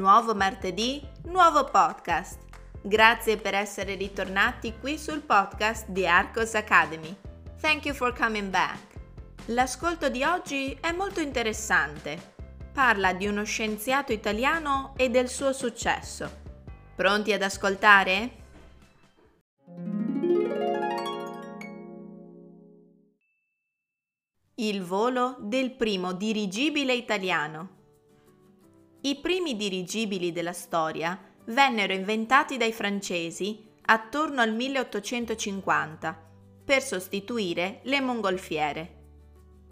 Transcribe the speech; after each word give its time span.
Nuovo 0.00 0.34
martedì, 0.34 1.06
nuovo 1.24 1.64
podcast. 1.64 2.38
Grazie 2.80 3.36
per 3.36 3.52
essere 3.52 3.96
ritornati 3.96 4.72
qui 4.80 4.96
sul 4.96 5.20
podcast 5.20 5.88
di 5.88 6.06
Arcos 6.06 6.54
Academy. 6.54 7.14
Thank 7.60 7.84
you 7.84 7.94
for 7.94 8.16
coming 8.16 8.48
back. 8.48 8.78
L'ascolto 9.48 10.08
di 10.08 10.24
oggi 10.24 10.74
è 10.80 10.90
molto 10.92 11.20
interessante. 11.20 12.32
Parla 12.72 13.12
di 13.12 13.26
uno 13.26 13.44
scienziato 13.44 14.12
italiano 14.12 14.94
e 14.96 15.10
del 15.10 15.28
suo 15.28 15.52
successo. 15.52 16.30
Pronti 16.96 17.34
ad 17.34 17.42
ascoltare? 17.42 18.30
Il 24.54 24.82
volo 24.82 25.36
del 25.40 25.72
primo 25.72 26.14
dirigibile 26.14 26.94
italiano. 26.94 27.79
I 29.02 29.16
primi 29.16 29.56
dirigibili 29.56 30.30
della 30.30 30.52
storia 30.52 31.18
vennero 31.46 31.94
inventati 31.94 32.58
dai 32.58 32.72
francesi 32.72 33.66
attorno 33.86 34.42
al 34.42 34.52
1850 34.54 36.28
per 36.62 36.82
sostituire 36.82 37.80
le 37.84 38.00
mongolfiere. 38.02 38.98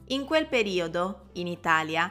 In 0.08 0.24
quel 0.24 0.48
periodo, 0.48 1.28
in 1.34 1.46
Italia, 1.46 2.10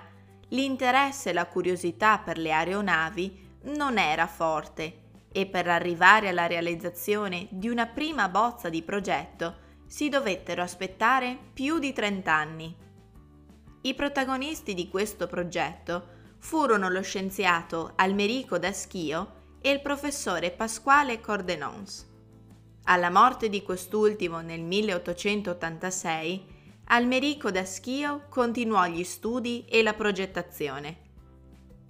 l'interesse 0.50 1.32
e 1.32 1.34
la 1.34 1.48
curiosità 1.48 2.20
per 2.20 2.38
le 2.38 2.52
aeronavi 2.52 3.46
non 3.64 3.98
era 3.98 4.28
forte 4.28 5.06
e 5.32 5.48
per 5.48 5.68
arrivare 5.68 6.30
alla 6.30 6.46
realizzazione 6.46 7.48
di 7.50 7.68
una 7.68 7.88
prima 7.88 8.30
bozza 8.30 8.70
di 8.70 8.84
progetto 8.84 9.66
si 9.88 10.08
dovettero 10.08 10.62
aspettare 10.62 11.36
più 11.52 11.80
di 11.80 11.94
30 11.94 12.32
anni. 12.32 12.76
I 13.82 13.94
protagonisti 13.96 14.76
di 14.76 14.88
questo 14.88 15.26
progetto 15.26 16.16
furono 16.40 16.90
lo 16.90 17.02
scienziato 17.02 17.94
Almerico 17.96 18.58
Daschio 18.58 19.34
e 19.60 19.72
il 19.72 19.82
professore 19.82 20.52
Pasquale 20.52 21.20
Cordenons. 21.20 22.06
Alla 22.84 23.10
morte 23.10 23.50
di 23.50 23.64
quest'ultimo 23.64 24.42
nel 24.42 24.62
1886, 24.62 26.56
Almerico 26.86 27.52
Daschio 27.52 28.28
continuò 28.30 28.86
gli 28.86 29.04
studi 29.04 29.66
e 29.66 29.84
la 29.84 29.94
progettazione. 29.94 31.06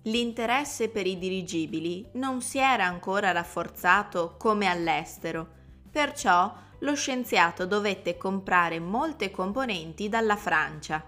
L'interesse 0.04 0.90
per 0.90 1.06
i 1.06 1.20
dirigibili 1.20 2.10
non 2.14 2.42
si 2.42 2.58
era 2.58 2.86
ancora 2.86 3.32
rafforzato 3.32 4.36
come 4.38 4.68
all'estero, 4.68 5.48
perciò 5.92 6.52
lo 6.80 6.96
scienziato 6.96 7.66
dovette 7.66 8.18
comprare 8.18 8.80
molte 8.80 9.30
componenti 9.30 10.10
dalla 10.10 10.36
Francia. 10.36 11.04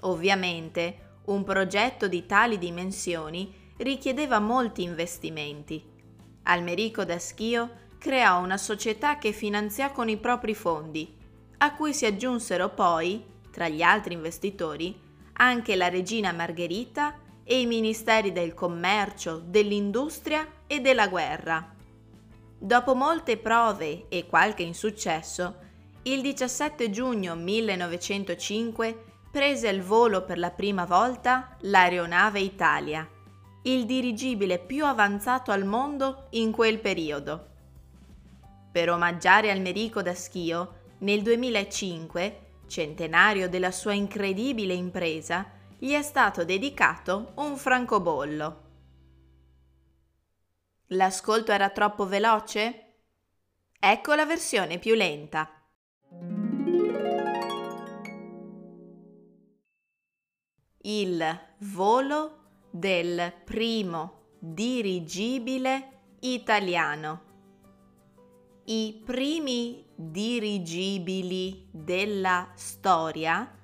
Ovviamente, 0.00 1.11
un 1.24 1.44
progetto 1.44 2.08
di 2.08 2.26
tali 2.26 2.58
dimensioni 2.58 3.52
richiedeva 3.78 4.38
molti 4.38 4.82
investimenti. 4.82 5.82
Almerico 6.44 7.04
Daschio 7.04 7.80
creò 7.98 8.40
una 8.40 8.56
società 8.56 9.18
che 9.18 9.32
finanziò 9.32 9.92
con 9.92 10.08
i 10.08 10.16
propri 10.16 10.54
fondi, 10.54 11.16
a 11.58 11.74
cui 11.74 11.94
si 11.94 12.04
aggiunsero 12.04 12.70
poi, 12.70 13.24
tra 13.50 13.68
gli 13.68 13.82
altri 13.82 14.14
investitori, 14.14 14.98
anche 15.34 15.76
la 15.76 15.88
regina 15.88 16.32
Margherita 16.32 17.18
e 17.44 17.60
i 17.60 17.66
ministeri 17.66 18.32
del 18.32 18.54
commercio, 18.54 19.40
dell'industria 19.44 20.46
e 20.66 20.80
della 20.80 21.08
guerra. 21.08 21.74
Dopo 22.58 22.94
molte 22.94 23.36
prove 23.36 24.06
e 24.08 24.26
qualche 24.26 24.62
insuccesso, 24.62 25.56
il 26.02 26.20
17 26.20 26.90
giugno 26.90 27.36
1905 27.36 29.04
prese 29.32 29.68
il 29.68 29.80
volo 29.80 30.24
per 30.24 30.38
la 30.38 30.50
prima 30.50 30.84
volta 30.84 31.56
l'aeronave 31.60 32.38
Italia, 32.40 33.08
il 33.62 33.86
dirigibile 33.86 34.58
più 34.58 34.84
avanzato 34.84 35.50
al 35.52 35.64
mondo 35.64 36.26
in 36.32 36.52
quel 36.52 36.78
periodo. 36.80 37.48
Per 38.70 38.90
omaggiare 38.90 39.50
Almerico 39.50 40.02
da 40.02 40.14
Schio, 40.14 40.80
nel 40.98 41.22
2005, 41.22 42.40
centenario 42.66 43.48
della 43.48 43.70
sua 43.70 43.94
incredibile 43.94 44.74
impresa, 44.74 45.50
gli 45.78 45.92
è 45.92 46.02
stato 46.02 46.44
dedicato 46.44 47.32
un 47.36 47.56
francobollo. 47.56 48.60
L'ascolto 50.88 51.52
era 51.52 51.70
troppo 51.70 52.06
veloce? 52.06 52.96
Ecco 53.80 54.12
la 54.12 54.26
versione 54.26 54.78
più 54.78 54.94
lenta. 54.94 55.61
Il 60.82 61.40
volo 61.58 62.38
del 62.70 63.32
primo 63.44 64.20
dirigibile 64.38 65.88
italiano. 66.20 67.30
I 68.64 69.02
primi 69.04 69.84
dirigibili 69.94 71.66
della 71.70 72.50
storia 72.54 73.54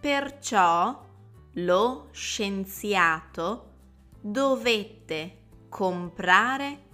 Perciò 0.00 1.04
lo 1.52 2.08
scienziato 2.12 3.72
dovette 4.20 5.42
comprare 5.68 6.84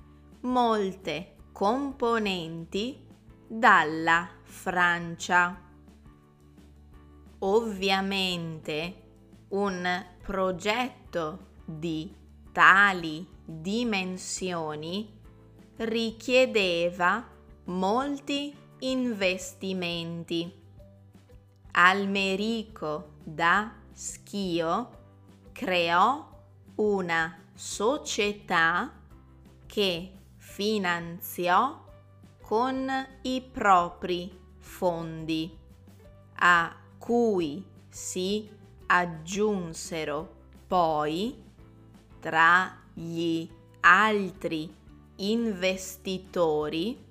molte 0.40 1.36
componenti 1.52 3.06
dalla 3.46 4.28
Francia. 4.42 5.60
Ovviamente 7.38 8.96
un 9.48 10.06
progetto 10.22 11.50
di 11.64 12.14
tali 12.52 13.26
dimensioni 13.44 15.20
richiedeva 15.84 17.26
molti 17.64 18.54
investimenti. 18.80 20.60
Almerico 21.72 23.14
da 23.24 23.72
Schio 23.92 24.90
creò 25.52 26.28
una 26.76 27.38
società 27.54 28.92
che 29.66 30.12
finanziò 30.36 31.84
con 32.40 32.90
i 33.22 33.42
propri 33.42 34.38
fondi, 34.58 35.58
a 36.34 36.76
cui 36.98 37.64
si 37.88 38.48
aggiunsero 38.86 40.40
poi 40.66 41.42
tra 42.20 42.78
gli 42.94 43.48
altri 43.80 44.80
investitori 45.16 47.10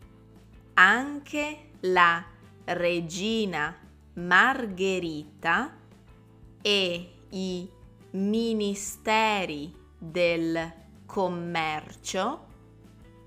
anche 0.74 1.70
la 1.82 2.24
regina 2.66 3.76
Margherita 4.14 5.78
e 6.62 7.14
i 7.30 7.70
ministeri 8.12 9.74
del 9.98 10.74
commercio, 11.06 12.48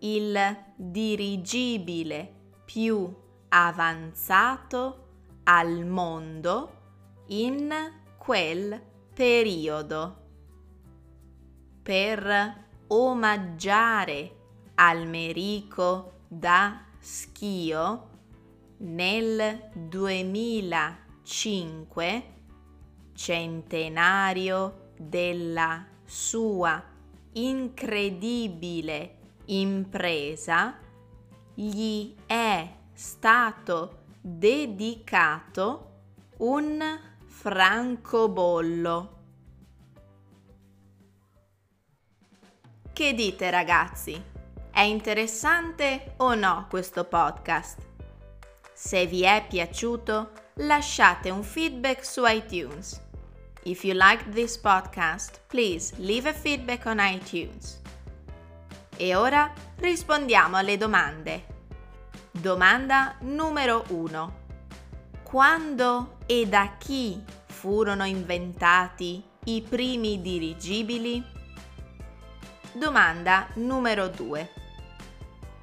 il 0.00 0.56
dirigibile 0.76 2.34
più 2.64 3.08
avanzato 3.48 5.06
al 5.44 5.86
mondo 5.86 6.78
in 7.28 7.72
quel 8.18 8.89
periodo. 9.20 10.16
Per 11.82 12.64
omaggiare 12.86 14.36
Almerico 14.76 16.20
da 16.26 16.86
Schio 16.98 18.08
nel 18.78 19.68
2005, 19.74 22.24
centenario 23.12 24.92
della 24.96 25.84
sua 26.06 26.82
incredibile 27.32 29.18
impresa, 29.44 30.78
gli 31.52 32.14
è 32.24 32.74
stato 32.94 34.04
dedicato 34.22 35.88
un 36.38 37.09
francobollo. 37.40 39.18
Che 42.92 43.14
dite 43.14 43.48
ragazzi? 43.48 44.22
È 44.70 44.82
interessante 44.82 46.16
o 46.18 46.34
no 46.34 46.66
questo 46.68 47.04
podcast? 47.04 47.78
Se 48.74 49.06
vi 49.06 49.22
è 49.22 49.46
piaciuto, 49.48 50.32
lasciate 50.56 51.30
un 51.30 51.42
feedback 51.42 52.04
su 52.04 52.26
iTunes. 52.26 53.00
If 53.62 53.84
you 53.84 53.94
liked 53.94 54.34
this 54.34 54.58
podcast, 54.58 55.40
please 55.46 55.94
leave 55.96 56.28
a 56.28 56.34
feedback 56.34 56.84
on 56.84 56.98
iTunes. 57.00 57.80
E 58.98 59.14
ora 59.14 59.50
rispondiamo 59.76 60.58
alle 60.58 60.76
domande. 60.76 61.46
Domanda 62.32 63.16
numero 63.20 63.84
1. 63.88 64.38
Quando 65.22 66.18
e 66.30 66.46
da 66.46 66.76
chi 66.78 67.20
furono 67.46 68.04
inventati 68.04 69.20
i 69.46 69.66
primi 69.68 70.20
dirigibili? 70.20 71.20
Domanda 72.72 73.48
numero 73.54 74.06
2. 74.06 74.48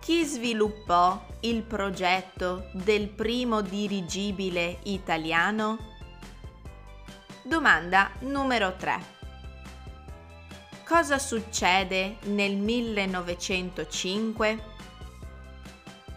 Chi 0.01 0.25
sviluppò 0.25 1.25
il 1.43 1.63
progetto 1.63 2.67
del 2.73 3.07
primo 3.07 3.61
dirigibile 3.61 4.79
italiano? 4.83 5.77
Domanda 7.43 8.11
numero 8.19 8.75
3. 8.75 9.15
Cosa 10.85 11.17
succede 11.17 12.17
nel 12.23 12.57
1905? 12.57 14.63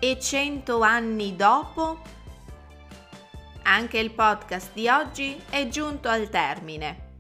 E 0.01 0.19
cento 0.19 0.81
anni 0.81 1.37
dopo? 1.37 2.19
Anche 3.71 3.99
il 3.99 4.11
podcast 4.11 4.73
di 4.73 4.89
oggi 4.89 5.41
è 5.49 5.69
giunto 5.69 6.09
al 6.09 6.29
termine. 6.29 7.13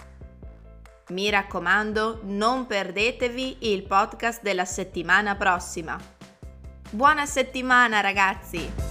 Mi 1.10 1.30
raccomando, 1.30 2.22
non 2.24 2.66
perdetevi 2.66 3.72
il 3.72 3.84
podcast 3.84 4.42
della 4.42 4.64
settimana 4.64 5.36
prossima. 5.36 5.96
Buona 6.90 7.24
settimana 7.24 8.00
ragazzi! 8.00 8.89